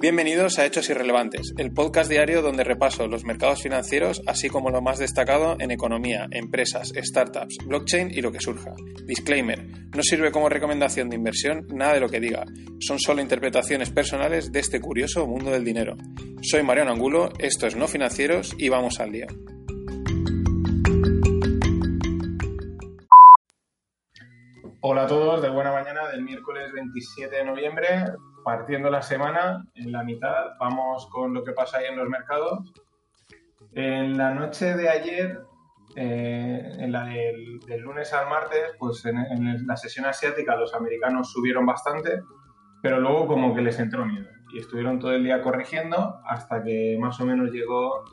Bienvenidos 0.00 0.58
a 0.58 0.64
Hechos 0.64 0.88
Irrelevantes, 0.88 1.52
el 1.58 1.74
podcast 1.74 2.08
diario 2.08 2.40
donde 2.40 2.64
repaso 2.64 3.06
los 3.06 3.26
mercados 3.26 3.60
financieros, 3.60 4.22
así 4.26 4.48
como 4.48 4.70
lo 4.70 4.80
más 4.80 4.98
destacado 4.98 5.56
en 5.58 5.70
economía, 5.70 6.26
empresas, 6.30 6.90
startups, 6.96 7.58
blockchain 7.66 8.10
y 8.10 8.22
lo 8.22 8.32
que 8.32 8.40
surja. 8.40 8.72
Disclaimer, 9.04 9.62
no 9.94 10.02
sirve 10.02 10.32
como 10.32 10.48
recomendación 10.48 11.10
de 11.10 11.16
inversión 11.16 11.66
nada 11.68 11.92
de 11.92 12.00
lo 12.00 12.08
que 12.08 12.18
diga, 12.18 12.46
son 12.78 12.98
solo 12.98 13.20
interpretaciones 13.20 13.90
personales 13.90 14.50
de 14.50 14.60
este 14.60 14.80
curioso 14.80 15.26
mundo 15.26 15.50
del 15.50 15.66
dinero. 15.66 15.98
Soy 16.40 16.62
Mariano 16.62 16.92
Angulo, 16.92 17.28
esto 17.38 17.66
es 17.66 17.76
No 17.76 17.86
Financieros 17.86 18.54
y 18.56 18.70
vamos 18.70 19.00
al 19.00 19.12
día. 19.12 19.26
Hola 24.82 25.02
a 25.02 25.06
todos, 25.06 25.42
de 25.42 25.50
buena 25.50 25.72
mañana 25.72 26.08
del 26.08 26.22
miércoles 26.22 26.72
27 26.72 27.36
de 27.36 27.44
noviembre, 27.44 27.86
partiendo 28.44 28.90
la 28.90 29.02
semana 29.02 29.64
en 29.74 29.92
la 29.92 30.02
mitad, 30.02 30.56
vamos 30.58 31.06
con 31.10 31.34
lo 31.34 31.44
que 31.44 31.52
pasa 31.52 31.78
ahí 31.78 31.86
en 31.86 31.96
los 31.96 32.08
mercados. 32.08 32.72
En 33.72 34.16
la 34.16 34.34
noche 34.34 34.74
de 34.74 34.88
ayer, 34.88 35.40
eh, 35.96 36.76
en 36.78 36.92
la 36.92 37.04
del, 37.04 37.60
lunes 37.80 38.12
al 38.12 38.28
martes, 38.28 38.74
pues 38.78 39.04
en, 39.06 39.18
en, 39.18 39.66
la 39.66 39.76
sesión 39.76 40.06
asiática 40.06 40.56
los 40.56 40.74
americanos 40.74 41.32
subieron 41.32 41.66
bastante, 41.66 42.22
pero 42.82 43.00
luego 43.00 43.26
como 43.26 43.54
que 43.54 43.62
les 43.62 43.78
entró 43.78 44.04
miedo 44.04 44.28
y 44.52 44.58
estuvieron 44.58 44.98
todo 44.98 45.12
el 45.12 45.24
día 45.24 45.42
corrigiendo 45.42 46.20
hasta 46.24 46.62
que 46.62 46.96
más 47.00 47.20
o 47.20 47.26
menos 47.26 47.50
llegó 47.50 48.04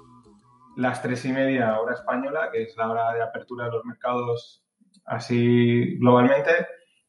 las 0.76 1.02
tres 1.02 1.26
y 1.26 1.34
media 1.34 1.80
hora 1.80 1.94
española, 1.94 2.50
que 2.52 2.64
es 2.64 2.78
la 2.78 2.90
hora 2.90 3.14
de 3.14 3.24
apertura 3.24 3.66
de 3.66 3.72
los 3.72 3.86
mercados 3.86 4.64
así 5.06 5.98
globalmente, 5.98 6.52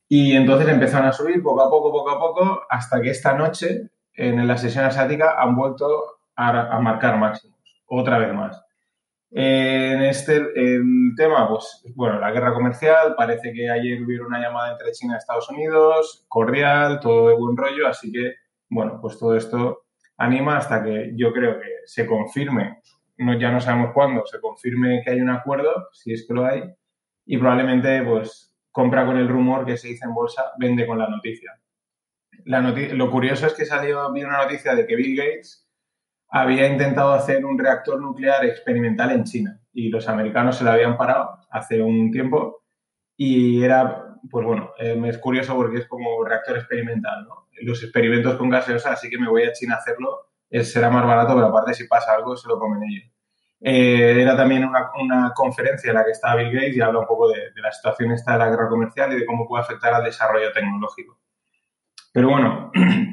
y 0.08 0.34
entonces 0.34 0.68
empezaron 0.68 1.08
a 1.08 1.12
subir 1.12 1.42
poco 1.42 1.62
a 1.62 1.70
poco, 1.70 1.92
poco 1.92 2.10
a 2.10 2.18
poco, 2.18 2.62
hasta 2.68 3.00
que 3.00 3.10
esta 3.10 3.34
noche, 3.34 3.90
en 4.14 4.46
la 4.46 4.56
sesión 4.56 4.84
asiática, 4.84 5.36
han 5.38 5.54
vuelto 5.54 6.20
a, 6.34 6.76
a 6.76 6.80
marcar 6.80 7.18
máximos, 7.18 7.58
otra 7.86 8.18
vez 8.18 8.32
más. 8.32 8.64
En 9.30 10.00
este 10.02 10.36
el 10.36 11.12
tema, 11.14 11.46
pues, 11.48 11.84
bueno, 11.94 12.18
la 12.18 12.30
guerra 12.30 12.54
comercial, 12.54 13.14
parece 13.14 13.52
que 13.52 13.68
ayer 13.68 14.00
hubo 14.02 14.26
una 14.26 14.40
llamada 14.40 14.72
entre 14.72 14.92
China 14.92 15.14
y 15.14 15.18
Estados 15.18 15.50
Unidos, 15.50 16.24
cordial, 16.28 16.98
todo 17.00 17.28
de 17.28 17.34
buen 17.34 17.56
rollo, 17.56 17.86
así 17.86 18.10
que, 18.10 18.36
bueno, 18.70 18.98
pues 19.02 19.18
todo 19.18 19.36
esto 19.36 19.82
anima 20.16 20.56
hasta 20.56 20.82
que 20.82 21.12
yo 21.14 21.32
creo 21.32 21.60
que 21.60 21.68
se 21.84 22.06
confirme, 22.06 22.80
no, 23.18 23.38
ya 23.38 23.50
no 23.50 23.60
sabemos 23.60 23.92
cuándo, 23.92 24.24
se 24.24 24.40
confirme 24.40 25.02
que 25.04 25.10
hay 25.10 25.20
un 25.20 25.30
acuerdo, 25.30 25.88
si 25.92 26.14
es 26.14 26.26
que 26.26 26.32
lo 26.32 26.46
hay, 26.46 26.64
y 27.26 27.36
probablemente, 27.36 28.02
pues, 28.02 28.47
compra 28.70 29.06
con 29.06 29.16
el 29.16 29.28
rumor 29.28 29.64
que 29.64 29.77
se 29.77 29.88
dice 29.88 30.05
en 30.05 30.14
bolsa, 30.14 30.52
vende 30.58 30.86
con 30.86 30.98
la 30.98 31.08
noticia. 31.08 31.61
La 32.44 32.61
noti 32.61 32.88
lo 32.88 33.10
curioso 33.10 33.47
es 33.47 33.55
que 33.55 33.64
salió 33.64 34.08
una 34.08 34.44
noticia 34.44 34.75
de 34.75 34.86
que 34.86 34.97
Bill 34.97 35.16
Gates 35.16 35.69
había 36.30 36.69
intentado 36.69 37.12
hacer 37.12 37.44
un 37.44 37.59
reactor 37.59 38.00
nuclear 38.00 38.44
experimental 38.44 39.10
en 39.12 39.25
China 39.25 39.60
y 39.72 39.88
los 39.88 40.09
americanos 40.09 40.56
se 40.56 40.65
lo 40.65 40.70
habían 40.70 40.97
parado 40.97 41.38
hace 41.50 41.81
un 41.82 42.10
tiempo 42.10 42.65
y 43.16 43.62
era, 43.65 44.16
pues 44.31 44.44
bueno, 44.44 44.72
eh, 44.78 45.00
es 45.06 45.19
curioso 45.19 45.56
porque 45.56 45.78
es 45.78 45.88
como 45.88 46.22
reactor 46.25 46.56
experimental, 46.56 47.25
¿no? 47.26 47.48
Los 47.62 47.82
experimentos 47.82 48.37
con 48.37 48.50
gaseosa, 48.50 48.92
así 48.92 49.10
que 49.10 49.19
me 49.19 49.28
voy 49.28 49.42
a 49.42 49.53
China 49.53 49.75
a 49.75 49.78
hacerlo, 49.78 50.28
será 50.62 50.91
más 50.91 51.04
barato, 51.04 51.34
pero 51.34 51.47
aparte 51.47 51.75
si 51.75 51.88
pasa 51.88 52.15
algo 52.15 52.37
se 52.37 52.47
lo 52.47 52.59
comen 52.59 52.82
ellos. 52.88 53.17
Eh, 53.60 54.22
era 54.22 54.36
también 54.36 54.64
una, 54.64 54.91
una, 55.02 55.32
conferencia 55.34 55.91
en 55.91 55.96
la 55.96 56.04
que 56.04 56.12
estaba 56.12 56.36
Bill 56.36 56.52
Gates 56.52 56.76
y 56.76 56.80
habla 56.80 57.00
un 57.00 57.06
poco 57.06 57.28
de, 57.28 57.50
la 57.56 57.72
situación 57.72 58.12
esta 58.12 58.32
de 58.32 58.38
la 58.38 58.50
guerra 58.50 58.69
comercial 58.69 59.12
y 59.12 59.16
de 59.16 59.26
cómo 59.26 59.48
puede 59.48 59.64
afectar 59.64 59.92
al 59.94 60.04
desarrollo 60.04 60.52
tecnológico. 60.52 61.19
Pero 62.12 62.30
bueno, 62.30 62.70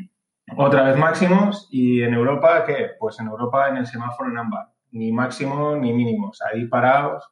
otra 0.57 0.83
vez 0.83 0.97
máximos 0.97 1.67
y 1.71 2.03
en 2.03 2.13
Europa, 2.13 2.63
¿qué? 2.65 2.91
Pues 2.99 3.19
en 3.19 3.27
Europa 3.27 3.69
en 3.69 3.77
el 3.77 3.87
semáforo 3.87 4.29
en 4.29 4.37
ámbar, 4.37 4.67
ni 4.91 5.11
máximos 5.11 5.79
ni 5.79 5.93
mínimos, 5.93 6.39
ahí 6.43 6.67
parados, 6.67 7.27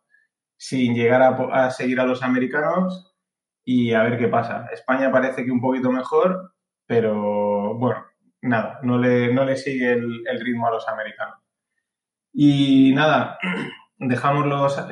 sin 0.57 0.95
llegar 0.95 1.21
a, 1.21 1.69
seguir 1.69 1.99
a 1.99 2.05
los 2.05 2.23
americanos 2.23 3.15
y 3.63 3.93
a 3.93 4.03
ver 4.03 4.17
qué 4.17 4.27
pasa. 4.27 4.67
España 4.73 5.11
parece 5.11 5.45
que 5.45 5.51
un 5.51 5.61
poquito 5.61 5.91
mejor, 5.91 6.53
pero 6.87 7.75
bueno, 7.75 8.05
nada, 8.41 8.79
no 8.81 8.97
le, 8.97 9.31
no 9.31 9.45
le 9.45 9.55
sigue 9.55 9.91
el 9.93 10.39
ritmo 10.39 10.67
a 10.67 10.71
los 10.71 10.87
americanos. 10.87 11.42
Y 12.33 12.93
nada, 12.95 13.37
dejamos 13.97 14.47
los, 14.47 14.87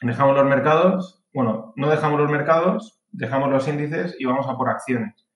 dejamos 0.00 0.36
los 0.36 0.46
mercados, 0.46 1.24
bueno, 1.34 1.72
no 1.76 1.90
dejamos 1.90 2.20
los 2.20 2.30
mercados, 2.30 3.02
dejamos 3.10 3.50
los 3.50 3.66
índices 3.68 4.16
y 4.18 4.24
vamos 4.24 4.46
a 4.48 4.56
por 4.56 4.68
acciones. 4.68 5.26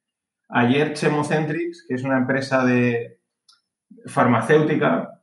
Ayer 0.49 0.95
Chemocentrics, 0.95 1.85
que 1.89 1.95
es 1.95 2.05
una 2.05 2.19
empresa 2.19 2.65
de 2.65 3.19
farmacéutica 4.07 5.23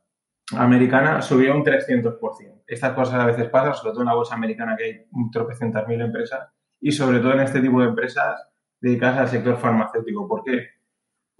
americana, 0.57 1.21
subió 1.21 1.55
un 1.55 1.63
300%. 1.63 2.63
Estas 2.67 2.93
cosas 2.93 3.15
a 3.15 3.25
veces 3.25 3.49
pasan, 3.49 3.73
sobre 3.75 3.91
todo 3.91 4.01
en 4.01 4.07
la 4.07 4.15
bolsa 4.15 4.35
americana 4.35 4.75
que 4.75 4.83
hay 4.83 5.05
un 5.11 5.31
tropecientas 5.31 5.87
mil 5.87 6.01
empresas 6.01 6.49
y 6.79 6.91
sobre 6.91 7.19
todo 7.19 7.33
en 7.33 7.41
este 7.41 7.61
tipo 7.61 7.79
de 7.81 7.87
empresas 7.87 8.41
dedicadas 8.79 9.19
al 9.19 9.27
sector 9.29 9.57
farmacéutico. 9.57 10.27
¿Por 10.27 10.43
qué? 10.43 10.80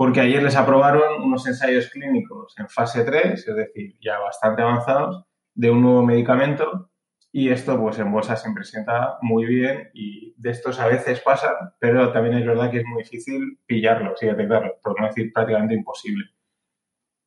Porque 0.02 0.20
ayer 0.20 0.42
les 0.42 0.56
aprobaron 0.56 1.22
unos 1.22 1.46
ensayos 1.46 1.88
clínicos 1.92 2.56
en 2.58 2.68
fase 2.68 3.04
3, 3.04 3.48
es 3.48 3.56
decir, 3.56 3.96
ya 4.02 4.18
bastante 4.18 4.64
avanzados, 4.64 5.26
de 5.54 5.70
un 5.70 5.84
nuevo 5.84 6.02
medicamento 6.02 6.90
y 7.32 7.50
esto 7.50 7.80
pues 7.80 8.00
en 8.00 8.12
bolsa 8.12 8.36
se 8.36 8.52
presenta 8.52 9.20
muy 9.22 9.46
bien 9.46 9.92
y 9.94 10.34
de 10.38 10.50
estos 10.50 10.80
a 10.80 10.88
veces 10.88 11.20
pasa, 11.20 11.76
pero 11.80 12.12
también 12.12 12.36
es 12.36 12.48
verdad 12.48 12.72
que 12.72 12.80
es 12.80 12.86
muy 12.88 13.04
difícil 13.04 13.60
pillarlos 13.68 14.24
y 14.24 14.26
detectarlos, 14.26 14.72
por 14.82 15.00
no 15.00 15.06
decir 15.06 15.32
prácticamente 15.32 15.76
imposible. 15.76 16.26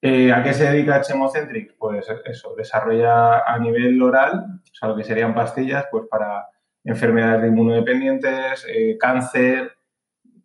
Eh, 0.02 0.32
¿A 0.32 0.42
qué 0.42 0.52
se 0.52 0.68
dedica 0.68 1.00
Chemocentric? 1.00 1.76
Pues 1.78 2.08
eso, 2.24 2.56
desarrolla 2.56 3.44
a 3.46 3.56
nivel 3.56 4.02
oral, 4.02 4.46
o 4.64 4.74
sea, 4.74 4.88
lo 4.88 4.96
que 4.96 5.04
serían 5.04 5.32
pastillas, 5.32 5.86
pues 5.92 6.06
para 6.10 6.48
enfermedades 6.82 7.42
de 7.42 7.48
inmunodependientes, 7.50 8.66
eh, 8.68 8.98
cáncer, 8.98 9.76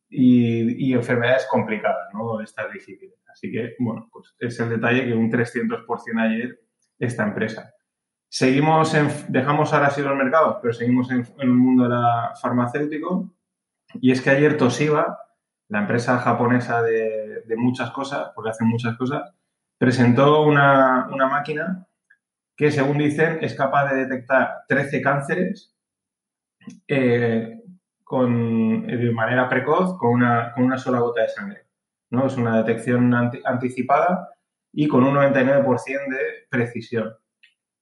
y, 0.09 0.94
enfermedades 0.94 1.47
complicadas, 1.50 2.14
¿no? 2.14 2.42
Estas 2.42 2.72
difíciles. 2.72 3.16
Así 3.31 3.52
que, 3.52 3.75
bueno, 3.80 4.09
pues 4.12 4.36
es 4.40 4.59
el 4.59 4.70
detalle 4.70 5.06
que 5.06 5.14
un 5.14 5.31
300% 5.31 5.86
ayer 6.20 6.59
esta 6.97 7.24
empresa. 7.24 7.74
Seguimos, 8.28 8.94
en, 8.96 9.08
dejamos 9.30 9.74
ahora 9.74 9.90
sí 9.90 10.02
los 10.02 10.16
mercados, 10.16 10.58
pero 10.62 10.74
seguimos 10.74 11.12
en, 11.12 11.20
en 11.20 11.42
el 11.42 11.53
mundo 11.53 11.84
de 11.84 11.90
la 11.90 12.34
farmacéutico. 12.42 13.34
Y 14.02 14.12
es 14.12 14.22
que 14.22 14.30
ayer 14.31 14.58
Toshiba, 14.58 15.18
la 15.70 15.80
empresa 15.80 16.18
japonesa 16.20 16.81
de, 16.81 17.44
muchas 17.58 17.91
cosas, 17.91 18.31
porque 18.36 18.52
hacen 18.52 18.68
muchas 18.68 18.97
cosas, 18.97 19.31
presentó 19.78 20.44
una, 20.44 21.08
una 21.12 21.28
máquina 21.28 21.88
que, 22.56 22.72
según 22.72 22.97
dicen, 22.97 23.40
es 23.41 23.56
capaz 23.56 23.91
de 23.91 24.06
detectar 24.06 24.64
13 24.68 25.02
cánceres 25.02 25.76
eh, 26.88 27.59
con, 28.09 28.88
de 28.88 29.11
manera 29.11 29.47
precoz 29.47 29.96
con 30.00 30.14
una, 30.14 30.52
con 30.56 30.64
una 30.64 30.79
sola 30.79 30.97
gota 30.97 31.22
de 31.22 31.29
sangre. 31.29 31.67
¿no? 32.09 32.26
Es 32.26 32.38
una 32.38 32.58
detección 32.58 33.14
anti, 33.14 33.40
anticipada 33.46 34.29
y 34.73 34.88
con 34.88 35.03
un 35.03 35.14
99% 35.14 36.09
de 36.09 36.17
precisión. 36.50 37.14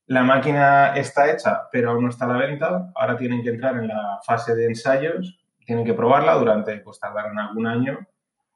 La 0.07 0.23
máquina 0.23 0.97
está 0.97 1.31
hecha, 1.31 1.69
pero 1.71 1.91
aún 1.91 2.03
no 2.03 2.09
está 2.09 2.25
a 2.25 2.33
la 2.33 2.45
venta. 2.45 2.91
Ahora 2.93 3.15
tienen 3.15 3.41
que 3.41 3.51
entrar 3.51 3.77
en 3.77 3.87
la 3.87 4.19
fase 4.25 4.53
de 4.53 4.65
ensayos, 4.65 5.39
tienen 5.65 5.85
que 5.85 5.93
probarla 5.93 6.33
durante, 6.33 6.77
pues 6.79 6.99
tardarán 6.99 7.39
algún 7.39 7.65
año 7.65 7.97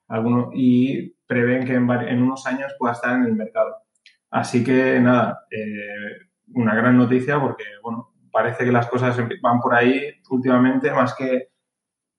alguno, 0.10 0.50
y 0.54 1.12
prevén 1.26 1.66
que 1.66 1.76
en, 1.76 1.90
en, 1.90 2.22
unos 2.22 2.46
años 2.48 2.76
pueda 2.78 2.92
estar 2.92 3.16
en 3.16 3.24
el 3.24 3.34
mercado. 3.34 3.78
Así 4.30 4.62
que 4.62 5.00
nada, 5.00 5.46
eh, 5.50 6.28
una 6.54 6.76
gran 6.76 6.98
noticia 6.98 7.40
porque, 7.40 7.64
bueno, 7.82 8.14
parece 8.30 8.66
que 8.66 8.74
las 8.74 8.88
cosas 8.88 9.18
van 9.42 9.62
por 9.62 9.74
ahí 9.74 10.22
últimamente, 10.30 10.92
más 10.92 11.16
que 11.16 11.51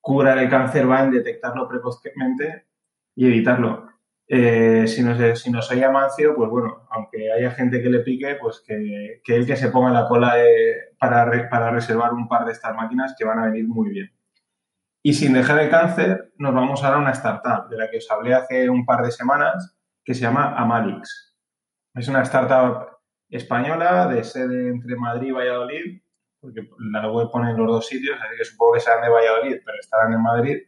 curar 0.02 0.38
el 0.38 0.50
cáncer 0.50 0.90
va 0.90 1.02
en 1.02 1.12
detectarlo 1.12 1.66
precozmente 1.69 2.66
y 3.14 3.26
evitarlo. 3.26 3.88
Eh, 4.26 4.87
si, 4.87 5.02
no, 5.02 5.14
si 5.37 5.50
no 5.50 5.62
soy 5.62 5.82
amancio, 5.82 6.34
pues 6.34 6.50
bueno, 6.50 6.87
aunque 6.90 7.31
haya 7.32 7.50
gente 7.52 7.82
que 7.82 7.88
le 7.88 8.00
pique, 8.00 8.37
pues 8.40 8.62
que, 8.66 9.20
que 9.25 9.37
él 9.37 9.46
que 9.46 9.56
se 9.56 9.69
ponga 9.69 9.90
la 9.90 10.08
cola 10.08 10.34
de, 10.37 10.94
para, 10.99 11.49
para 11.49 11.70
reservar 11.70 12.12
un 12.12 12.28
par 12.28 12.44
de 12.44 12.52
estas 12.52 12.75
máquinas 12.75 13.14
que 13.16 13.25
van 13.25 13.38
a 13.38 13.46
venir 13.46 13.66
muy 13.69 13.90
bien. 13.90 14.10
Y 15.04 15.14
sin 15.14 15.32
dejar 15.32 15.58
el 15.58 15.70
cáncer, 15.70 16.32
nos 16.37 16.55
vamos 16.55 16.82
ahora 16.82 16.96
a 16.96 17.00
una 17.00 17.10
startup 17.10 17.69
de 17.69 17.76
la 17.76 17.90
que 17.90 17.98
os 17.98 18.10
hablé 18.10 18.34
hace 18.34 18.70
un 18.70 18.87
par 18.87 19.05
de 19.05 19.10
semanas, 19.10 19.76
que 20.05 20.14
se 20.14 20.22
llama 20.22 20.55
Amalix. 20.56 21.37
Es 21.94 22.08
una 22.08 22.22
startup 22.22 22.98
española 23.28 24.08
de 24.08 24.25
sede 24.25 24.69
entre 24.69 24.96
Madrid 24.96 25.28
y 25.28 25.32
Valladolid, 25.32 26.01
porque 26.42 26.68
la 26.90 27.08
web 27.08 27.30
pone 27.30 27.52
en 27.52 27.56
los 27.56 27.68
dos 27.68 27.86
sitios, 27.86 28.18
así 28.20 28.36
que 28.36 28.44
supongo 28.44 28.74
que 28.74 28.80
sean 28.80 29.00
de 29.00 29.08
Valladolid, 29.08 29.58
pero 29.64 29.78
estarán 29.78 30.12
en 30.12 30.22
Madrid. 30.22 30.58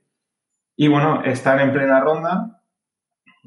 Y 0.77 0.87
bueno, 0.87 1.23
están 1.25 1.59
en 1.59 1.73
plena 1.73 2.01
ronda 2.01 2.63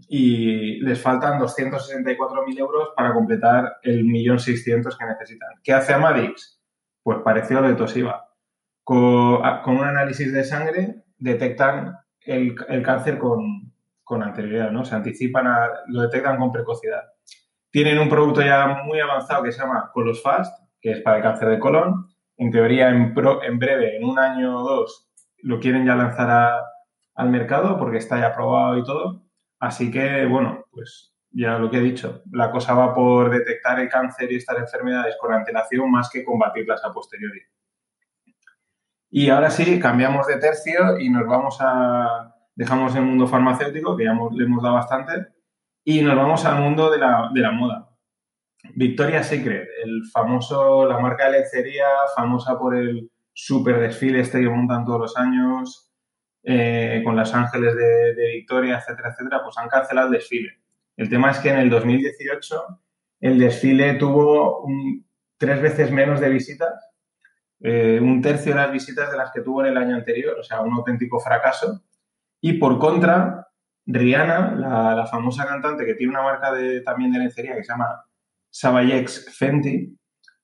y 0.10 0.82
les 0.82 1.02
faltan 1.02 1.40
264.000 1.40 2.60
euros 2.60 2.90
para 2.98 3.14
completar 3.14 3.78
el 3.82 4.04
1.600.000 4.04 4.98
que 4.98 5.06
necesitan. 5.06 5.50
¿Qué 5.64 5.74
hace 5.74 5.94
Amalix? 5.94 6.62
Pues 7.02 7.20
parecido 7.24 7.60
a 7.60 7.64
lo 7.64 7.70
de 7.70 7.76
Toshiba. 7.76 8.26
Con, 8.84 8.98
un 8.98 9.84
análisis 9.84 10.32
de 10.34 10.44
sangre 10.44 11.06
detectan 11.18 11.98
el, 12.20 12.56
cáncer 12.84 13.18
con, 13.18 13.74
con, 14.04 14.22
anterioridad, 14.22 14.72
¿no? 14.72 14.84
Se 14.84 14.96
anticipan, 14.96 15.48
a, 15.48 15.70
lo 15.88 16.02
detectan 16.02 16.38
con 16.38 16.52
precocidad. 16.52 17.04
Tienen 17.72 18.00
un 18.00 18.10
producto 18.10 18.42
ya 18.42 18.84
muy 18.84 19.00
avanzado 19.00 19.44
que 19.44 19.52
se 19.54 19.62
llama 19.62 19.92
Colosfast, 19.94 20.68
que 20.82 20.92
es 20.92 21.02
para 21.02 21.18
el 21.18 21.24
cáncer 21.24 21.50
de 21.50 21.60
colon. 21.60 22.17
En 22.38 22.52
teoría, 22.52 22.90
en, 22.90 23.14
en 23.44 23.60
breve, 23.60 23.98
en 23.98 24.04
un 24.06 24.20
año 24.20 24.60
o 24.60 24.64
dos, 24.64 25.10
lo 25.40 25.60
quieren 25.60 25.86
ya 25.86 25.96
lanzar 25.96 26.64
al 27.16 27.30
mercado 27.30 27.78
porque 27.78 27.98
está 27.98 28.20
ya 28.20 28.28
aprobado 28.28 28.78
y 28.78 28.84
todo. 28.84 29.24
Así 29.60 29.90
que, 29.90 30.26
bueno, 30.26 30.66
pues 30.72 31.16
ya 31.32 31.58
lo 31.58 31.70
que 31.70 31.78
he 31.78 31.82
dicho, 31.82 32.22
la 32.32 32.52
cosa 32.52 32.74
va 32.74 32.94
por 32.94 33.30
detectar 33.30 33.80
el 33.80 33.90
cáncer 33.90 34.32
y 34.32 34.36
estas 34.36 34.58
enfermedades 34.60 35.16
con 35.20 35.34
antelación 35.34 35.90
más 35.92 36.10
que 36.10 36.24
combatirlas 36.24 36.84
a 36.86 36.94
posteriori. 36.94 37.42
Y 39.10 39.30
ahora 39.30 39.50
sí, 39.50 39.80
cambiamos 39.80 40.28
de 40.28 40.38
tercio 40.38 41.00
y 41.00 41.10
nos 41.10 41.26
vamos 41.26 41.58
a, 41.60 42.36
dejamos 42.56 42.96
el 42.96 43.04
mundo 43.04 43.28
farmacéutico, 43.28 43.96
que 43.96 44.06
ya 44.06 44.14
le 44.32 44.44
hemos 44.44 44.62
dado 44.64 44.76
bastante, 44.76 45.28
y 45.84 46.02
nos 46.02 46.16
vamos 46.16 46.44
al 46.46 46.62
mundo 46.62 46.90
de 46.90 46.98
la, 46.98 47.30
de 47.34 47.42
la 47.42 47.52
moda. 47.52 47.87
Victoria's 48.76 49.28
Secret, 49.28 49.68
el 49.84 50.04
famoso, 50.12 50.88
la 50.88 51.00
marca 51.00 51.26
de 51.26 51.40
lencería 51.40 51.86
famosa 52.16 52.58
por 52.58 52.76
el 52.76 53.10
super 53.34 53.80
desfile 53.80 54.22
este 54.22 54.42
que 54.42 54.50
montan 54.50 54.86
todos 54.86 55.00
los 55.00 55.18
años, 55.18 55.92
eh, 56.44 57.02
con 57.04 57.16
Los 57.16 57.34
Ángeles 57.34 57.76
de, 57.76 58.32
Victoria, 58.36 58.78
etcétera, 58.78 59.10
etcétera, 59.10 59.44
pues 59.44 59.58
han 59.58 59.70
cancelado 59.70 60.08
el 60.08 60.14
desfile. 60.14 60.60
El 60.96 61.10
tema 61.10 61.32
es 61.32 61.40
que 61.40 61.50
en 61.50 61.60
el 61.60 61.70
2018 61.70 62.80
el 63.20 63.38
desfile 63.38 63.96
tuvo 63.96 64.66
tres 65.38 65.62
veces 65.62 65.92
menos 65.92 66.20
de 66.20 66.30
visitas, 66.30 66.90
eh, 67.60 68.00
un 68.02 68.22
tercio 68.22 68.54
de 68.54 68.62
las 68.62 68.72
visitas 68.72 69.12
de 69.12 69.18
las 69.18 69.32
que 69.32 69.42
tuvo 69.42 69.62
en 69.62 69.72
el 69.72 69.78
año 69.78 69.96
anterior, 69.96 70.38
o 70.40 70.44
sea, 70.44 70.62
un 70.62 70.74
auténtico 70.74 71.20
fracaso. 71.20 71.84
Y 72.42 72.54
por 72.54 72.80
contra, 72.80 73.48
Rihanna, 73.86 74.96
la, 74.96 75.08
famosa 75.08 75.46
cantante 75.46 75.86
que 75.86 75.96
tiene 75.96 76.14
una 76.14 76.24
marca 76.24 76.54
de, 76.54 76.82
también 76.82 77.12
de 77.12 77.20
lencería 77.20 77.56
que 77.56 77.64
se 77.64 77.72
llama 77.72 78.07
Savayex 78.60 79.38
Fenty, 79.38 79.96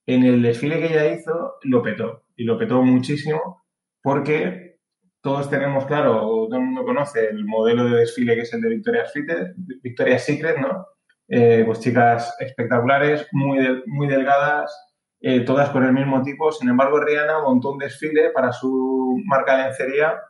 en 0.06 0.24
el 0.24 0.44
desfile 0.44 0.80
que 0.80 0.86
ella 0.86 1.14
hizo 1.16 1.56
lo 1.64 1.82
petó. 1.82 2.26
Y 2.36 2.44
lo 2.44 2.60
petó 2.60 2.84
muchísimo 2.84 3.64
porque 4.04 4.78
todos 5.22 5.50
tenemos 5.50 5.86
claro, 5.86 6.20
todo 6.20 6.56
el 6.56 6.62
mundo 6.62 6.84
conoce 6.84 7.28
el 7.28 7.44
modelo 7.46 7.86
de 7.86 8.02
desfile 8.02 8.36
que 8.36 8.42
es 8.42 8.54
el 8.54 8.62
de 8.62 8.70
Victoria's 8.70 9.12
Secret, 9.12 10.20
Secret 10.20 10.58
¿no? 10.60 10.86
Eh, 11.28 11.64
pues 11.66 11.80
chicas 11.80 12.36
espectaculares, 12.40 13.28
muy, 13.32 13.82
muy 13.88 14.08
delgadas, 14.08 14.72
eh, 15.20 15.40
todas 15.40 15.70
con 15.70 15.84
el 15.84 15.94
mismo 15.94 16.22
tipo. 16.22 16.52
Sin 16.52 16.70
embargo, 16.70 17.00
Rihanna 17.00 17.42
montó 17.42 17.72
un 17.72 17.80
desfile 17.80 18.30
para 18.30 18.52
su 18.52 19.20
marca 19.26 19.58
de 19.58 19.64
lencería 19.64 20.22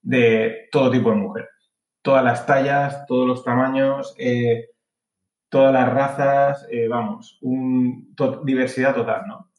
de 0.00 0.68
todo 0.70 0.90
tipo 0.90 1.10
de 1.10 1.16
mujeres. 1.16 1.50
Todas 2.00 2.24
las 2.24 2.46
tallas, 2.46 3.04
todos 3.06 3.26
los 3.26 3.44
tamaños, 3.44 4.14
eh, 4.18 4.71
todas 5.52 5.70
las 5.74 5.92
razas, 5.92 6.66
vamos, 6.88 7.38
un, 7.42 8.14
diversidad 8.42 8.94
total, 8.94 9.24
¿no? 9.28 9.52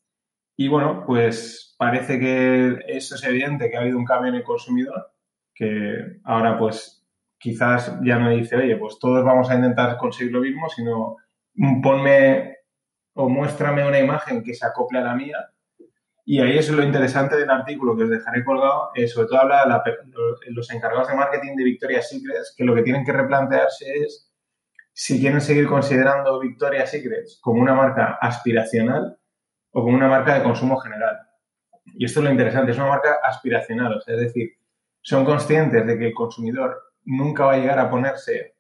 Y 0.57 0.68
bueno, 0.68 1.04
pues 1.06 1.75
parece 1.78 2.19
que 2.19 2.80
eso 2.88 3.13
es 3.13 3.24
evidente, 3.24 3.69
que 3.69 3.78
ha 3.78 3.81
habido 3.81 4.00
un 4.00 4.06
cambio 4.06 4.30
en 4.30 4.38
el 4.38 4.44
consumidor, 4.44 5.12
que 5.54 6.19
ahora 6.24 6.57
pues 6.57 7.06
quizás 7.38 8.00
ya 8.04 8.18
no 8.18 8.31
dice, 8.31 8.56
oye, 8.56 8.75
pues 8.75 8.98
todos 8.98 9.24
vamos 9.24 9.51
a 9.51 9.56
intentar 9.56 9.95
conseguir 9.98 10.34
lo 10.34 10.42
mismo, 10.42 10.68
sino 10.68 11.18
ponme 11.84 12.57
o 13.13 13.30
muéstrame 13.30 13.88
una 13.88 14.00
imagen 14.00 14.42
que 14.42 14.56
se 14.56 14.66
acople 14.66 14.98
a 14.98 15.04
la 15.04 15.13
mía. 15.13 15.38
Y 16.25 16.39
ahí 16.39 16.57
es 16.57 16.72
lo 16.72 16.81
interesante 16.81 17.38
del 17.38 17.51
artículo 17.51 17.96
que 17.96 18.06
os 18.06 18.10
dejaré 18.10 18.44
colgado, 18.44 18.89
eh, 18.96 19.07
sobre 19.07 19.28
todo 19.28 19.42
habla 19.42 19.84
de 19.86 20.51
los 20.54 20.72
encargados 20.72 21.10
de 21.10 21.16
marketing 21.16 21.56
de 21.56 21.66
Victoria's 21.66 22.10
Secrets, 22.10 22.56
que 22.57 22.63
lo 22.63 22.74
que 22.74 22.81
tienen 22.81 23.06
que 23.06 23.13
replantearse 23.13 23.94
es 23.94 24.32
si 24.94 25.19
quieren 25.19 25.42
seguir 25.42 25.68
considerando 25.68 26.40
Victoria's 26.40 26.92
Secrets 26.92 27.40
como 27.42 27.62
una 27.62 27.74
marca 27.74 28.18
aspiracional 28.22 29.18
o 29.72 29.84
como 29.84 29.98
una 29.98 30.07
marca 30.07 30.36
de 30.36 30.44
consumo 30.44 30.78
general. 30.78 31.18
Y 31.86 32.06
esto 32.06 32.19
es 32.19 32.25
lo 32.25 32.31
interesante, 32.31 32.72
es 32.72 32.78
una 32.78 32.88
marca 32.88 33.18
aspiracional, 33.24 34.01
es 34.06 34.19
decir, 34.19 34.51
son 35.01 35.25
conscientes 35.25 35.86
de 35.86 35.98
que 35.98 36.07
el 36.07 36.13
consumidor 36.13 36.81
nunca 37.04 37.45
va 37.45 37.54
a 37.54 37.57
llegar 37.57 37.80
a 37.80 37.90
ponerse 37.90 38.56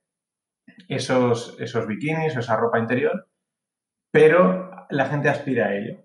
esos, 0.89 1.55
esos 1.59 1.87
bikinis 1.87 2.35
o 2.35 2.39
esa 2.39 2.57
ropa 2.57 2.79
interior, 2.79 3.27
pero 4.11 4.87
la 4.89 5.05
gente 5.05 5.29
aspira 5.29 5.67
a 5.67 5.75
ello. 5.75 6.03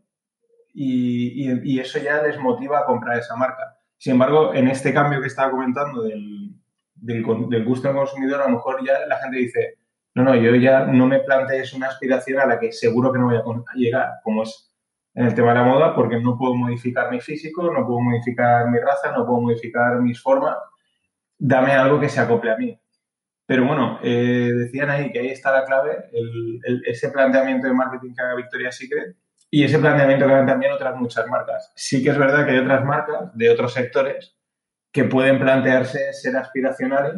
Y, 0.72 1.80
eso 1.80 1.98
ya 1.98 2.22
les 2.22 2.38
motiva 2.38 2.80
a 2.80 2.84
comprar 2.84 3.18
esa 3.18 3.34
marca. 3.34 3.78
Sin 3.96 4.12
embargo, 4.12 4.54
en 4.54 4.68
este 4.68 4.94
cambio 4.94 5.20
que 5.20 5.26
estaba 5.26 5.50
comentando 5.50 6.02
del, 6.02 6.54
del, 6.94 7.24
del 7.48 7.64
gusto 7.64 7.88
del 7.88 7.96
consumidor, 7.96 8.42
a 8.42 8.44
lo 8.44 8.56
mejor 8.56 8.84
ya 8.84 9.04
la 9.06 9.18
gente 9.18 9.38
dice, 9.38 9.78
no, 10.14 10.24
no, 10.24 10.34
yo 10.34 10.54
ya 10.56 10.84
no 10.84 11.06
me 11.06 11.20
plantees 11.20 11.74
una 11.74 11.88
aspiración 11.88 12.40
a 12.40 12.46
la 12.46 12.58
que 12.58 12.72
seguro 12.72 13.12
que 13.12 13.18
no 13.18 13.26
voy 13.26 13.36
a 13.36 13.74
llegar, 13.74 14.14
como 14.24 14.42
es 14.42 14.68
en 15.14 15.26
el 15.26 15.34
tema 15.34 15.48
de 15.48 15.54
la 15.56 15.64
moda 15.64 15.94
porque 15.94 16.20
no 16.20 16.38
puedo 16.38 16.54
modificar 16.54 17.10
mi 17.10 17.20
físico, 17.20 17.72
no 17.72 17.84
puedo 17.84 18.00
modificar 18.00 18.68
mi 18.70 18.78
raza, 18.78 19.10
no 19.10 19.26
puedo 19.26 19.40
modificar 19.40 20.00
mis 20.00 20.22
formas. 20.22 20.56
Dame 21.36 21.72
algo 21.72 21.98
que 21.98 22.08
se 22.08 22.20
acople 22.20 22.52
a 22.52 22.56
mí. 22.56 22.80
Pero 23.44 23.66
bueno, 23.66 23.98
eh, 24.02 24.52
decían 24.54 24.90
ahí 24.90 25.10
que 25.10 25.20
ahí 25.20 25.28
está 25.28 25.50
la 25.52 25.64
clave, 25.64 26.10
ese 26.84 27.08
planteamiento 27.08 27.66
de 27.66 27.72
marketing 27.72 28.14
que 28.14 28.22
haga 28.22 28.36
Victoria's 28.36 28.76
Secret 28.76 29.16
y 29.50 29.64
ese 29.64 29.78
planteamiento 29.78 30.26
que 30.26 30.32
hagan 30.32 30.46
también 30.46 30.72
otras 30.72 30.94
muchas 30.96 31.26
marcas. 31.26 31.72
Sí 31.74 32.02
que 32.02 32.10
es 32.10 32.18
verdad 32.18 32.44
que 32.44 32.52
hay 32.52 32.58
otras 32.58 32.84
marcas 32.84 33.34
de 33.34 33.50
otros 33.50 33.72
sectores 33.72 34.36
que 34.92 35.04
pueden 35.04 35.40
plantearse 35.40 36.12
ser 36.12 36.36
aspiracionales 36.36 37.14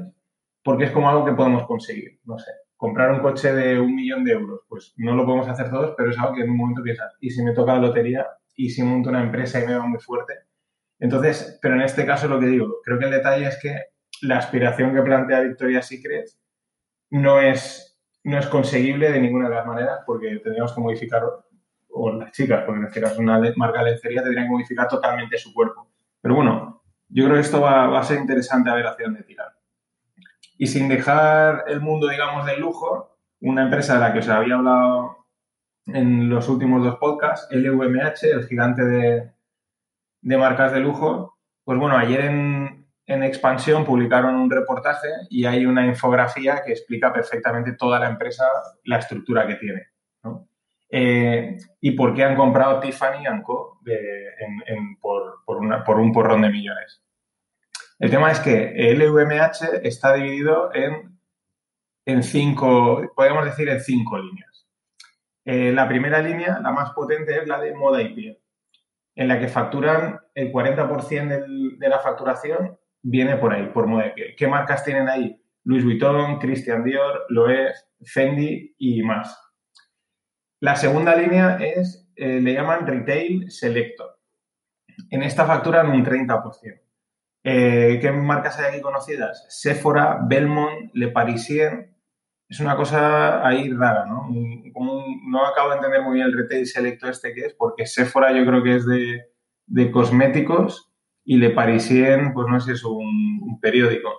porque 0.63 0.85
es 0.85 0.91
como 0.91 1.11
algo 1.11 1.25
que 1.25 1.33
podemos 1.33 1.67
conseguir. 1.67 2.21
No 2.25 2.39
sé, 2.39 2.53
comprar 2.81 3.13
un 3.13 3.21
coche 3.21 3.53
de 3.53 3.79
un 3.79 3.95
millón 3.95 4.25
de 4.25 4.33
euros, 4.33 4.63
pues 4.67 4.95
no 4.97 5.15
lo 5.15 5.27
podemos 5.27 5.47
hacer 5.47 5.69
todos, 5.69 5.93
pero 5.99 6.09
es 6.09 6.19
algo 6.19 6.35
que 6.35 6.41
en 6.41 6.49
un 6.49 6.57
momento 6.57 6.83
piensas, 6.83 7.15
y 7.21 7.29
si 7.29 7.43
me 7.45 7.53
toca 7.53 7.75
la 7.75 7.81
lotería, 7.81 8.27
y 8.57 8.71
si 8.71 8.83
monto 8.83 9.11
una 9.11 9.23
empresa 9.23 9.61
y 9.61 9.67
me 9.67 9.75
va 9.75 9.87
muy 9.87 9.99
fuerte. 9.99 10.33
Entonces, 10.99 11.59
pero 11.61 11.75
en 11.75 11.83
este 11.83 12.07
caso 12.07 12.27
lo 12.27 12.41
que 12.41 12.47
digo, 12.47 12.79
creo 12.83 12.99
que 12.99 13.05
el 13.05 13.11
detalle 13.11 13.49
es 13.49 13.59
que 13.61 13.83
la 14.23 14.39
aspiración 14.39 14.95
que 14.95 15.03
plantea 15.03 15.41
Victoria's 15.41 15.89
Secret 15.89 16.25
no 17.11 17.39
es, 17.39 18.01
no 18.25 18.39
es 18.39 18.47
conseguible 18.47 19.13
de 19.13 19.21
ninguna 19.21 19.51
de 19.51 19.57
las 19.57 19.67
maneras, 19.67 20.01
porque 20.07 20.41
tendríamos 20.43 20.73
que 20.73 20.81
modificar, 20.81 21.23
o 21.91 22.13
las 22.13 22.33
chicas, 22.33 22.63
porque 22.65 22.81
en 22.81 22.87
este 22.87 23.03
caso 23.03 23.21
una 23.21 23.39
marca 23.57 23.85
de 23.85 23.91
lencería, 23.91 24.23
tendrían 24.23 24.47
que 24.47 24.53
modificar 24.53 24.89
totalmente 24.89 25.37
su 25.37 25.53
cuerpo. 25.53 25.87
Pero 26.23 26.35
bueno, 26.35 26.83
yo 27.11 27.25
creo 27.25 27.35
que 27.35 27.43
esto 27.43 27.61
va, 27.61 27.89
va 27.89 28.01
a 28.01 28.05
ser 28.05 28.21
interesante 28.21 28.71
a 28.71 28.75
ver 28.75 28.87
hacia 28.87 29.05
dónde 29.05 29.23
tirar. 29.25 29.50
Y 30.61 30.67
sin 30.67 30.89
dejar 30.89 31.65
el 31.69 31.81
mundo, 31.81 32.07
digamos, 32.07 32.45
del 32.45 32.61
lujo, 32.61 33.17
una 33.41 33.63
empresa 33.63 33.95
de 33.95 34.01
la 34.01 34.13
que 34.13 34.19
os 34.19 34.29
había 34.29 34.57
hablado 34.57 35.25
en 35.87 36.29
los 36.29 36.51
últimos 36.51 36.85
dos 36.85 36.97
podcasts, 36.97 37.49
LVMH, 37.51 38.25
el 38.25 38.47
gigante 38.47 38.85
de, 38.85 40.37
marcas 40.37 40.73
de 40.73 40.81
lujo, 40.81 41.39
pues 41.65 41.79
bueno, 41.79 41.97
ayer 41.97 42.27
en, 42.27 42.79
Expansión 43.07 43.87
publicaron 43.87 44.35
un 44.35 44.51
reportaje 44.51 45.09
y 45.31 45.47
hay 45.47 45.65
una 45.65 45.87
infografía 45.87 46.63
que 46.63 46.73
explica 46.73 47.11
perfectamente 47.11 47.73
toda 47.73 47.99
la 47.99 48.11
empresa, 48.11 48.45
la 48.85 48.99
estructura 48.99 49.47
que 49.47 49.55
tiene. 49.55 49.87
Eh, 50.91 51.57
y 51.81 51.93
por 51.93 52.15
qué 52.15 52.25
han 52.25 52.37
comprado 52.37 52.81
Tiffany 52.81 53.25
Co. 53.43 53.81
por, 55.01 55.43
por 55.47 55.99
un 56.01 56.13
porrón 56.13 56.43
de 56.43 56.51
millones. 56.51 57.03
El 58.01 58.11
tema 58.11 58.33
es 58.33 58.41
que 58.41 58.73
el 58.75 58.99
LVMH 58.99 59.83
está 59.83 60.15
dividido 60.15 60.75
en, 60.75 61.21
en 62.07 62.23
cinco, 62.23 63.03
podemos 63.15 63.45
decir 63.45 63.69
en 63.69 63.79
cinco 63.79 64.17
líneas. 64.17 64.67
Eh, 65.45 65.71
la 65.71 65.87
primera 65.87 66.23
línea, 66.23 66.61
la 66.61 66.73
más 66.73 66.93
potente, 66.93 67.37
es 67.37 67.47
la 67.47 67.61
de 67.61 67.75
moda 67.75 68.01
y 68.01 68.15
piel, 68.15 68.39
en 69.15 69.29
la 69.29 69.39
que 69.39 69.49
facturan 69.49 70.19
el 70.35 70.51
40% 70.51 71.77
de 71.77 71.89
la 71.91 71.99
facturación 71.99 72.79
viene 73.03 73.37
por 73.37 73.53
ahí, 73.53 73.67
por 73.67 73.87
moda 73.87 74.15
y. 74.17 74.35
¿Qué 74.35 74.49
marcas 74.49 74.83
tienen 74.83 75.07
ahí? 75.07 75.39
Louis 75.65 75.85
Vuitton, 75.85 76.39
Christian 76.39 76.83
Dior, 76.83 77.27
Loewe, 77.29 77.71
Fendi 78.03 78.75
y 78.79 79.03
más. 79.03 79.39
La 80.61 80.75
segunda 80.75 81.15
línea 81.15 81.59
es, 81.59 82.11
eh, 82.17 82.41
le 82.41 82.55
llaman 82.55 82.87
Retail 82.87 83.51
Selector. 83.51 84.19
En 85.11 85.23
esta 85.23 85.45
facturan 85.45 85.91
un 85.91 86.03
30%. 86.03 86.90
Eh, 87.43 87.99
¿Qué 88.01 88.13
marcas 88.13 88.59
hay 88.59 88.73
aquí 88.73 88.81
conocidas? 88.81 89.47
Sephora, 89.49 90.21
Belmont, 90.27 90.91
Le 90.95 91.09
Parisien. 91.09 91.97
Es 92.49 92.61
una 92.61 92.77
cosa 92.77 93.47
ahí 93.47 93.71
rara, 93.73 94.07
¿no? 94.07 94.29
no 94.29 95.47
acabo 95.47 95.71
de 95.71 95.77
entender 95.77 96.03
muy 96.03 96.15
bien 96.15 96.27
el 96.27 96.37
retail 96.37 96.67
selecto 96.67 97.09
este 97.09 97.33
que 97.33 97.43
es, 97.47 97.55
porque 97.55 97.87
Sephora 97.87 98.33
yo 98.33 98.45
creo 98.45 98.63
que 98.63 98.75
es 98.75 98.87
de, 98.87 99.91
cosméticos 99.93 100.93
y 101.25 101.37
Le 101.37 101.51
Parisien, 101.51 102.33
pues 102.33 102.49
no 102.49 102.59
sé 102.59 102.67
si 102.67 102.73
es 102.73 102.85
un 102.85 103.61
periódico. 103.61 104.11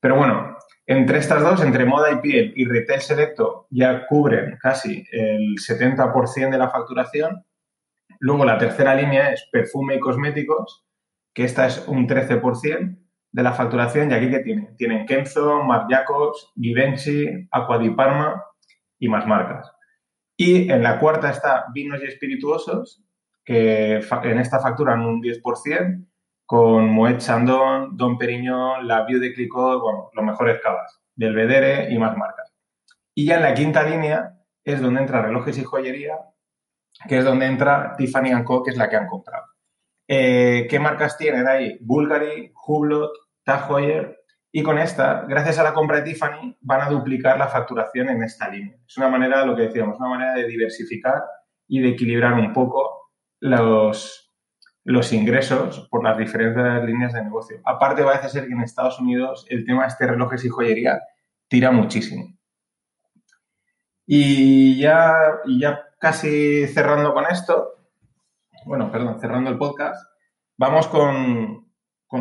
Pero 0.00 0.16
bueno, 0.16 0.56
entre 0.86 1.18
estas 1.18 1.42
dos, 1.42 1.62
entre 1.62 1.84
moda 1.84 2.10
y 2.10 2.16
piel 2.16 2.52
y 2.56 2.64
retail 2.64 3.00
selecto, 3.00 3.68
ya 3.70 4.06
cubren 4.08 4.58
casi 4.60 5.04
el 5.12 5.54
70% 5.56 6.50
de 6.50 6.58
la 6.58 6.70
facturación. 6.70 7.44
Luego 8.18 8.44
la 8.44 8.58
tercera 8.58 8.94
línea 8.94 9.30
es 9.30 9.48
perfume 9.52 9.94
y 9.94 10.00
cosméticos, 10.00 10.84
que 11.34 11.44
esta 11.44 11.66
es 11.66 11.86
un 11.86 12.08
13% 12.08 12.98
de 13.32 13.42
la 13.42 13.52
facturación. 13.52 14.10
¿Y 14.10 14.14
aquí 14.14 14.30
qué 14.30 14.40
tienen? 14.40 14.76
Tienen 14.76 15.06
Kenzo, 15.06 15.62
Marc 15.62 15.86
Jacobs, 15.88 16.52
Givenchy, 16.56 17.48
Aqua 17.50 17.78
di 17.78 17.90
Parma 17.90 18.42
y 18.98 19.08
más 19.08 19.26
marcas. 19.26 19.70
Y 20.36 20.70
en 20.70 20.82
la 20.82 20.98
cuarta 20.98 21.30
está 21.30 21.66
vinos 21.72 22.00
y 22.02 22.06
espirituosos, 22.06 23.04
que 23.44 24.00
en 24.22 24.38
esta 24.38 24.60
facturan 24.60 25.00
un 25.02 25.20
10%, 25.20 26.06
con 26.46 26.88
Moet 26.88 27.18
Chandon, 27.18 27.96
Don 27.96 28.18
Perignon, 28.18 28.88
La 28.88 29.04
Vieux 29.04 29.20
de 29.20 29.32
Clicquot, 29.32 29.80
bueno, 29.80 30.10
los 30.12 30.24
mejores 30.24 30.60
cavas, 30.60 31.00
Belvedere 31.14 31.92
y 31.92 31.98
más 31.98 32.16
marcas. 32.16 32.52
Y 33.14 33.26
ya 33.26 33.36
en 33.36 33.42
la 33.42 33.54
quinta 33.54 33.84
línea 33.84 34.34
es 34.64 34.80
donde 34.80 35.00
entra 35.00 35.22
relojes 35.22 35.58
y 35.58 35.62
joyería, 35.62 36.16
que 37.08 37.18
es 37.18 37.24
donde 37.24 37.46
entra 37.46 37.94
Tiffany 37.96 38.42
Co., 38.42 38.64
que 38.64 38.70
es 38.70 38.76
la 38.76 38.88
que 38.88 38.96
han 38.96 39.06
comprado. 39.06 39.44
Eh, 40.12 40.66
¿Qué 40.68 40.80
marcas 40.80 41.16
tienen 41.16 41.46
ahí? 41.46 41.78
Bulgari, 41.82 42.52
Hublot, 42.66 43.12
Tag 43.44 43.70
Heuer, 43.70 44.18
y 44.50 44.60
con 44.64 44.76
esta, 44.76 45.24
gracias 45.28 45.60
a 45.60 45.62
la 45.62 45.72
compra 45.72 45.98
de 45.98 46.02
Tiffany, 46.02 46.58
van 46.62 46.80
a 46.80 46.90
duplicar 46.90 47.38
la 47.38 47.46
facturación 47.46 48.08
en 48.08 48.24
esta 48.24 48.48
línea. 48.48 48.76
Es 48.84 48.96
una 48.96 49.06
manera, 49.06 49.46
lo 49.46 49.54
que 49.54 49.62
decíamos, 49.62 50.00
una 50.00 50.08
manera 50.08 50.34
de 50.34 50.48
diversificar 50.48 51.22
y 51.68 51.80
de 51.80 51.90
equilibrar 51.90 52.32
un 52.32 52.52
poco 52.52 53.12
los, 53.38 54.34
los 54.82 55.12
ingresos 55.12 55.86
por 55.88 56.02
las 56.02 56.18
diferentes 56.18 56.82
líneas 56.82 57.12
de 57.12 57.22
negocio. 57.22 57.60
Aparte, 57.64 58.02
parece 58.02 58.30
ser 58.30 58.48
que 58.48 58.52
en 58.54 58.62
Estados 58.62 58.98
Unidos 58.98 59.46
el 59.48 59.64
tema 59.64 59.82
de 59.82 59.88
este 59.90 60.08
relojes 60.08 60.44
y 60.44 60.48
joyería 60.48 61.00
tira 61.46 61.70
muchísimo. 61.70 62.36
Y 64.06 64.76
ya, 64.80 65.36
y 65.44 65.60
ya 65.60 65.84
casi 66.00 66.66
cerrando 66.66 67.14
con 67.14 67.26
esto, 67.26 67.79
bueno, 68.64 68.90
perdón, 68.90 69.20
cerrando 69.20 69.50
el 69.50 69.58
podcast, 69.58 70.02
vamos 70.56 70.86
con, 70.88 71.66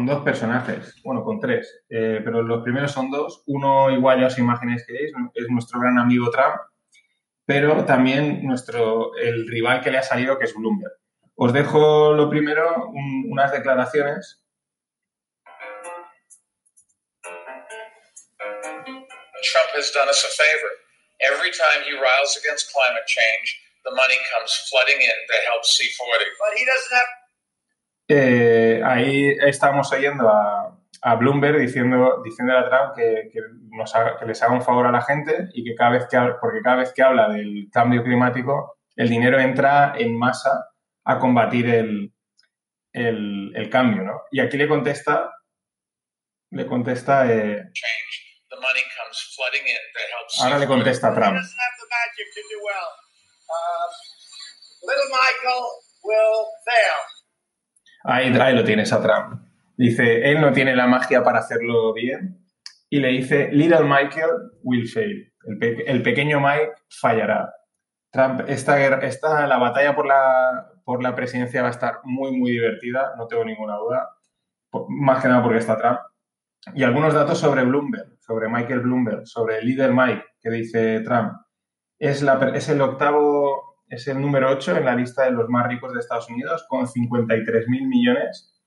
dos 0.06 0.24
personajes, 0.24 1.02
bueno, 1.04 1.24
con 1.24 1.40
tres, 1.40 1.84
eh, 1.90 2.22
pero 2.24 2.42
los 2.42 2.64
primeros 2.64 2.92
son 2.92 3.10
dos. 3.10 3.44
Uno, 3.48 3.90
igual 3.92 4.22
ya 4.22 4.28
os 4.28 4.38
imagináis 4.38 4.86
que 4.86 4.94
es, 4.94 5.12
es 5.34 5.48
nuestro 5.50 5.80
gran 5.80 5.98
amigo 5.98 6.30
Trump, 6.32 6.56
pero 7.46 7.84
también 7.86 8.46
nuestro, 8.46 9.16
el 9.16 9.48
rival 9.48 9.82
que 9.82 9.92
le 9.92 9.98
ha 9.98 10.04
salido, 10.04 10.38
que 10.38 10.46
es 10.46 10.54
Bloomberg. 10.54 10.94
Os 11.36 11.54
dejo 11.54 12.14
lo 12.14 12.30
primero, 12.30 12.90
unas 12.90 13.52
declaraciones. 13.52 14.44
Trump 19.42 19.70
has 19.76 19.92
done 19.94 20.10
us 20.10 20.24
a 20.24 20.32
favor. 20.36 20.72
Every 21.22 21.52
time 21.52 21.84
he 21.88 21.94
riles 21.94 22.38
against 22.38 22.72
climate 22.72 23.08
change, 23.08 23.60
the 23.90 23.96
money 23.96 24.18
comes 24.32 24.52
flooding 24.70 25.02
in 25.02 25.18
to 25.30 25.36
help 25.50 25.64
C40. 25.66 26.24
But 26.38 26.52
he 26.58 26.64
doesn't 26.66 26.96
have... 26.98 27.12
Eh, 28.12 28.82
ahí 28.84 29.38
estamos 29.46 29.92
oyendo 29.92 30.28
a, 30.30 30.76
a 31.04 31.16
Bloomberg 31.16 31.60
diciendo, 31.60 32.22
diciendo 32.24 32.58
a 32.58 32.68
Trump 32.68 32.96
que, 32.96 33.30
que, 33.32 33.40
nos 33.70 33.94
haga, 33.94 34.18
que, 34.18 34.26
les 34.26 34.42
haga 34.42 34.54
un 34.54 34.64
favor 34.64 34.88
a 34.88 34.92
la 34.92 35.02
gente 35.02 35.50
y 35.54 35.64
que 35.64 35.76
cada 35.76 35.92
vez 35.92 36.08
que 36.10 36.18
porque 36.42 36.62
cada 36.64 36.78
vez 36.78 36.92
que 36.92 37.04
habla 37.04 37.30
del 37.30 37.70
cambio 37.72 38.04
climático, 38.04 38.80
el 38.96 39.10
dinero 39.10 39.40
entra 39.40 39.94
en 39.96 40.18
masa 40.18 40.70
a 41.06 41.20
combatir 41.20 41.70
el, 41.70 42.12
el, 42.94 43.70
cambio, 43.70 44.04
¿no? 44.04 44.22
Y 44.32 44.40
aquí 44.40 44.58
le 44.58 44.68
contesta, 44.68 45.32
le 46.52 46.66
contesta... 46.66 47.32
Eh, 47.32 47.64
ahora 50.42 50.58
le 50.58 50.68
contesta 50.68 51.14
Trump. 51.14 51.38
Ahí, 58.04 58.34
ahí 58.40 58.56
lo 58.56 58.64
tienes 58.64 58.94
a 58.94 59.02
Trump. 59.02 59.42
Dice, 59.78 60.30
él 60.30 60.42
no 60.42 60.52
tiene 60.52 60.76
la 60.76 60.88
magia 60.88 61.24
para 61.24 61.40
hacerlo 61.40 61.94
bien. 61.94 62.46
Y 62.90 63.00
le 63.00 63.10
dice, 63.10 63.50
Little 63.52 63.84
Michael 63.84 64.32
will 64.64 64.88
fail. 64.88 65.32
El, 65.46 65.84
el 65.86 66.04
pequeño 66.04 66.40
Mike 66.40 66.74
fallará. 66.90 67.54
Trump, 68.12 68.42
esta, 68.48 69.00
esta, 69.06 69.46
la 69.48 69.58
batalla 69.58 69.96
por 69.96 70.08
la, 70.08 70.72
por 70.84 71.04
la 71.04 71.16
presidencia 71.16 71.62
va 71.62 71.68
a 71.68 71.72
estar 71.72 72.00
muy, 72.04 72.32
muy 72.36 72.52
divertida, 72.52 73.14
no 73.18 73.28
tengo 73.28 73.46
ninguna 73.46 73.76
duda, 73.78 74.10
más 74.88 75.22
que 75.22 75.28
nada 75.28 75.44
porque 75.44 75.60
está 75.60 75.78
Trump. 75.78 76.00
Y 76.74 76.84
algunos 76.84 77.14
datos 77.14 77.38
sobre 77.40 77.64
Bloomberg, 77.64 78.18
sobre 78.20 78.50
Michael 78.50 78.82
Bloomberg, 78.82 79.28
sobre 79.28 79.60
el 79.60 79.66
líder 79.68 79.94
Mike, 79.94 80.26
que 80.42 80.50
dice 80.50 81.02
Trump. 81.02 81.34
Es, 82.00 82.22
la, 82.22 82.52
es 82.56 82.70
el 82.70 82.82
octavo, 82.82 83.78
es 83.88 84.08
el 84.08 84.20
número 84.20 84.50
8 84.50 84.78
en 84.78 84.86
la 84.86 84.96
lista 84.96 85.26
de 85.26 85.32
los 85.32 85.50
más 85.50 85.68
ricos 85.68 85.94
de 85.94 86.00
Estados 86.00 86.30
Unidos, 86.30 86.66
con 86.68 86.88
53 86.88 87.68
mil 87.68 87.88
millones, 87.88 88.60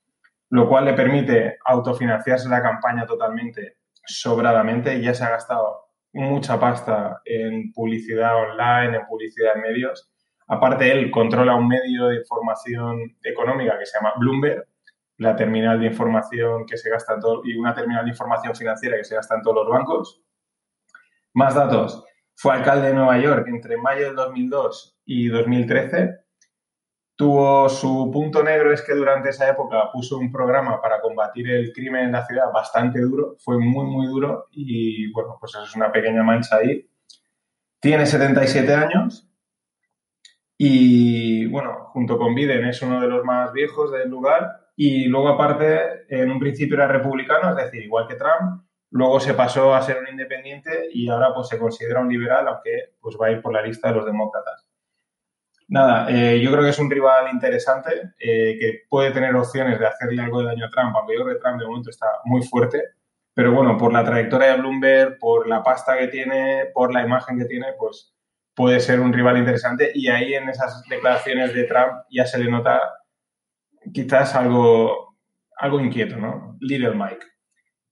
lo 0.49 0.69
cual 0.69 0.85
le 0.85 0.93
permite 0.93 1.57
autofinanciarse 1.65 2.47
la 2.47 2.61
campaña 2.61 3.05
totalmente, 3.05 3.77
sobradamente, 4.05 5.01
ya 5.01 5.13
se 5.13 5.23
ha 5.23 5.31
gastado 5.31 5.89
mucha 6.13 6.59
pasta 6.59 7.21
en 7.25 7.73
publicidad 7.73 8.35
online, 8.35 8.97
en 8.97 9.05
publicidad 9.07 9.55
en 9.55 9.61
medios, 9.61 10.13
Aparte, 10.47 10.91
él 10.91 11.09
controla 11.09 11.55
un 11.55 11.67
medio 11.67 12.07
de 12.07 12.17
información 12.17 13.17
económica 13.23 13.79
que 13.79 13.85
se 13.85 13.97
llama 13.97 14.13
Bloomberg, 14.17 14.67
la 15.17 15.35
terminal 15.35 15.79
de 15.79 15.87
información 15.87 16.65
que 16.65 16.77
se 16.77 16.89
gasta 16.89 17.13
en 17.13 17.21
todo, 17.21 17.41
y 17.45 17.55
una 17.55 17.73
terminal 17.73 18.03
de 18.03 18.11
información 18.11 18.55
financiera 18.55 18.97
que 18.97 19.03
se 19.03 19.15
gasta 19.15 19.35
en 19.35 19.41
todos 19.41 19.55
los 19.55 19.69
bancos. 19.69 20.21
Más 21.33 21.55
datos. 21.55 22.05
Fue 22.43 22.53
alcalde 22.55 22.89
de 22.89 22.93
Nueva 22.93 23.17
York 23.19 23.47
entre 23.47 23.77
mayo 23.77 24.03
del 24.03 24.17
2002 24.17 24.97
y 25.05 25.29
2013. 25.29 26.09
Tuvo 27.15 27.69
su 27.69 28.11
punto 28.11 28.43
negro 28.43 28.73
es 28.73 28.81
que 28.81 28.93
durante 28.93 29.29
esa 29.29 29.49
época 29.49 29.89
puso 29.93 30.17
un 30.17 30.29
programa 30.29 30.81
para 30.81 30.99
combatir 30.99 31.49
el 31.49 31.71
crimen 31.71 32.03
en 32.03 32.11
la 32.11 32.25
ciudad 32.25 32.51
bastante 32.53 32.99
duro, 32.99 33.37
fue 33.39 33.57
muy, 33.59 33.85
muy 33.85 34.07
duro 34.07 34.47
y 34.51 35.09
bueno, 35.13 35.37
pues 35.39 35.53
eso 35.55 35.63
es 35.63 35.73
una 35.77 35.89
pequeña 35.89 36.21
mancha 36.21 36.57
ahí. 36.57 36.85
Tiene 37.79 38.05
77 38.05 38.73
años 38.73 39.25
y 40.57 41.45
bueno, 41.45 41.91
junto 41.93 42.17
con 42.17 42.35
Biden 42.35 42.65
es 42.65 42.81
uno 42.81 42.99
de 42.99 43.07
los 43.07 43.23
más 43.23 43.53
viejos 43.53 43.89
del 43.89 44.09
lugar. 44.09 44.51
Y 44.75 45.05
luego, 45.05 45.29
aparte, 45.29 46.03
en 46.09 46.29
un 46.29 46.39
principio 46.39 46.75
era 46.75 46.89
republicano, 46.89 47.51
es 47.51 47.55
decir, 47.55 47.83
igual 47.83 48.05
que 48.05 48.15
Trump. 48.15 48.65
Luego 48.93 49.19
se 49.19 49.33
pasó 49.33 49.73
a 49.73 49.81
ser 49.81 49.97
un 49.97 50.07
independiente 50.07 50.87
y 50.91 51.09
ahora 51.09 51.33
pues 51.33 51.47
se 51.47 51.57
considera 51.57 51.99
un 51.99 52.09
liberal, 52.09 52.47
aunque 52.47 52.93
pues 53.01 53.17
va 53.19 53.25
a 53.25 53.31
ir 53.31 53.41
por 53.41 53.51
la 53.51 53.63
lista 53.63 53.87
de 53.87 53.95
los 53.95 54.05
demócratas. 54.05 54.67
Nada, 55.67 56.07
eh, 56.11 56.39
yo 56.39 56.51
creo 56.51 56.61
que 56.61 56.69
es 56.69 56.77
un 56.77 56.91
rival 56.91 57.33
interesante 57.33 58.13
eh, 58.19 58.55
que 58.59 58.81
puede 58.87 59.09
tener 59.09 59.35
opciones 59.35 59.79
de 59.79 59.87
hacerle 59.87 60.21
algo 60.21 60.41
de 60.41 60.45
daño 60.45 60.67
a 60.67 60.69
Trump, 60.69 60.95
aunque 60.95 61.15
yo 61.15 61.23
creo 61.23 61.35
que 61.35 61.41
Trump 61.41 61.59
de 61.59 61.65
momento 61.65 61.89
está 61.89 62.05
muy 62.25 62.43
fuerte. 62.43 62.83
Pero 63.33 63.51
bueno, 63.51 63.79
por 63.79 63.91
la 63.91 64.03
trayectoria 64.03 64.49
de 64.49 64.57
Bloomberg, 64.61 65.17
por 65.17 65.47
la 65.47 65.63
pasta 65.63 65.97
que 65.97 66.09
tiene, 66.09 66.65
por 66.71 66.93
la 66.93 67.01
imagen 67.01 67.39
que 67.39 67.45
tiene, 67.45 67.73
pues 67.79 68.13
puede 68.53 68.79
ser 68.79 68.99
un 68.99 69.11
rival 69.11 69.39
interesante 69.39 69.91
y 69.95 70.07
ahí 70.07 70.35
en 70.35 70.49
esas 70.49 70.83
declaraciones 70.87 71.51
de 71.55 71.63
Trump 71.63 72.03
ya 72.11 72.27
se 72.27 72.37
le 72.37 72.51
nota 72.51 72.79
quizás 73.91 74.35
algo, 74.35 75.15
algo 75.57 75.79
inquieto, 75.79 76.17
¿no? 76.17 76.57
Little 76.59 76.93
Mike. 76.93 77.32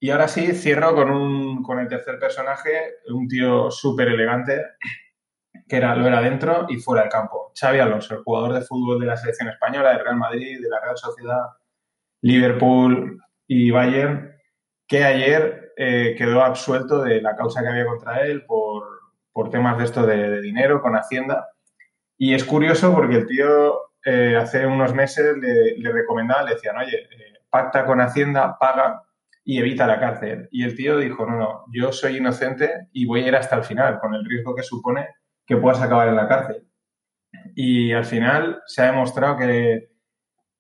Y 0.02 0.10
ahora 0.10 0.28
sí, 0.28 0.52
cierro 0.54 0.94
con, 0.94 1.10
un, 1.10 1.64
con 1.64 1.80
el 1.80 1.88
tercer 1.88 2.20
personaje, 2.20 2.96
un 3.14 3.30
tío 3.30 3.72
súper 3.72 4.10
elegante, 4.10 4.62
que 5.66 5.78
era, 5.78 5.96
lo 5.96 6.06
era 6.06 6.20
dentro 6.20 6.66
y 6.68 6.78
fuera 6.78 7.04
del 7.04 7.12
campo. 7.12 7.54
Xavi 7.58 7.80
Alonso, 7.80 8.16
el 8.16 8.24
jugador 8.24 8.54
de 8.54 8.62
fútbol 8.62 9.00
de 9.00 9.06
la 9.06 9.16
selección 9.16 9.48
española, 9.48 9.92
del 9.92 10.04
Real 10.04 10.18
Madrid, 10.18 10.60
de 10.62 10.70
la 10.70 10.82
Real 10.82 10.98
Sociedad, 10.98 11.44
Liverpool 12.22 13.24
y 13.48 13.72
Bayern, 13.72 14.36
que 14.86 15.06
ayer 15.06 15.72
eh, 15.78 16.16
quedó 16.18 16.44
absuelto 16.44 17.02
de 17.02 17.22
la 17.22 17.38
causa 17.38 17.62
que 17.62 17.70
había 17.70 17.86
contra 17.86 18.26
él 18.26 18.44
por 18.46 19.02
por 19.32 19.50
temas 19.50 19.78
de 19.78 19.86
esto 19.86 20.06
de, 20.06 20.42
dinero 20.42 20.82
con 20.82 20.96
Hacienda. 20.96 21.50
Y 22.18 22.34
es 22.34 22.44
curioso 22.44 22.94
porque 22.94 23.18
el 23.18 23.28
tío 23.28 23.80
eh, 24.06 24.36
hace 24.36 24.66
unos 24.66 24.94
meses 24.94 25.38
le, 25.38 25.78
le, 25.78 25.92
recomendaba, 25.92 26.44
le 26.44 26.56
decían, 26.56 26.78
oye, 26.78 26.98
eh, 26.98 27.40
pacta 27.50 27.86
con 27.86 28.02
Hacienda, 28.02 28.58
paga 28.60 29.04
y 29.44 29.60
evita 29.60 29.88
la 29.88 30.00
cárcel. 30.00 30.48
Y 30.52 30.64
el 30.64 30.76
tío 30.76 30.98
dijo, 30.98 31.26
no, 31.26 31.38
no, 31.38 31.66
yo 31.72 31.92
soy 31.92 32.18
inocente 32.18 32.88
y 32.92 33.06
voy 33.06 33.24
a 33.24 33.28
ir 33.28 33.36
hasta 33.36 33.56
el 33.56 33.64
final, 33.64 34.00
con 34.00 34.14
el 34.14 34.26
riesgo 34.26 34.56
que 34.56 34.64
supone 34.64 35.08
que 35.46 35.58
puedas 35.58 35.82
acabar 35.82 36.08
en 36.08 36.16
la 36.16 36.28
cárcel. 36.28 36.68
Y 37.56 37.92
al 37.92 38.06
final 38.06 38.62
se 38.66 38.82
ha 38.82 38.86
demostrado 38.86 39.38
que, 39.38 39.92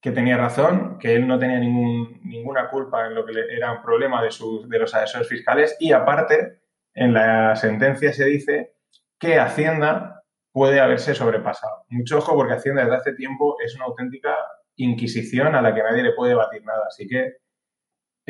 que 0.01 0.11
tenía 0.11 0.37
razón, 0.37 0.97
que 0.99 1.15
él 1.15 1.27
no 1.27 1.37
tenía 1.37 1.59
ningún, 1.59 2.19
ninguna 2.23 2.69
culpa 2.69 3.05
en 3.05 3.15
lo 3.15 3.25
que 3.25 3.33
era 3.49 3.71
un 3.71 3.81
problema 3.81 4.23
de, 4.23 4.31
sus, 4.31 4.67
de 4.67 4.79
los 4.79 4.93
asesores 4.95 5.27
fiscales 5.27 5.77
y 5.79 5.91
aparte, 5.91 6.61
en 6.93 7.13
la 7.13 7.55
sentencia 7.55 8.11
se 8.11 8.25
dice 8.25 8.73
que 9.19 9.39
Hacienda 9.39 10.23
puede 10.51 10.79
haberse 10.79 11.13
sobrepasado. 11.13 11.85
Mucho 11.89 12.17
ojo 12.17 12.35
porque 12.35 12.55
Hacienda 12.55 12.83
desde 12.83 12.97
hace 12.97 13.13
tiempo 13.13 13.55
es 13.63 13.75
una 13.75 13.85
auténtica 13.85 14.35
inquisición 14.75 15.55
a 15.55 15.61
la 15.61 15.73
que 15.73 15.83
nadie 15.83 16.03
le 16.03 16.13
puede 16.13 16.33
batir 16.33 16.65
nada. 16.65 16.85
Así 16.87 17.07
que 17.07 17.35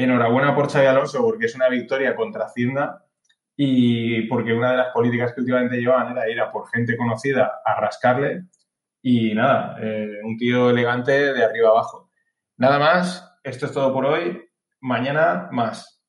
enhorabuena 0.03 0.55
por 0.55 0.69
Xavi 0.69 0.85
Alonso 0.85 1.21
porque 1.21 1.45
es 1.45 1.55
una 1.55 1.69
victoria 1.69 2.15
contra 2.15 2.45
Hacienda 2.45 3.05
y 3.55 4.21
porque 4.27 4.53
una 4.53 4.71
de 4.71 4.77
las 4.77 4.93
políticas 4.93 5.33
que 5.33 5.41
últimamente 5.41 5.77
llevaban 5.77 6.11
era 6.11 6.29
ir 6.29 6.39
a 6.39 6.51
por 6.51 6.69
gente 6.69 6.97
conocida 6.97 7.61
a 7.63 7.79
rascarle 7.79 8.43
y 9.01 9.33
nada, 9.33 9.77
eh, 9.81 10.19
un 10.23 10.37
tío 10.37 10.69
elegante 10.69 11.33
de 11.33 11.43
arriba 11.43 11.69
abajo. 11.69 12.11
Nada 12.57 12.77
más, 12.77 13.37
esto 13.43 13.65
es 13.65 13.71
todo 13.71 13.91
por 13.93 14.05
hoy. 14.05 14.47
Mañana 14.79 15.49
más. 15.51 15.99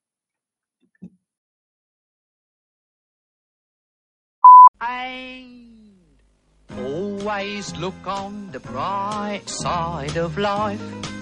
always 7.23 7.77
look 7.77 8.07
on 8.07 8.51
the 8.51 8.61
bright 8.61 9.43
side 9.47 10.17
of 10.17 10.37
life. 10.39 11.22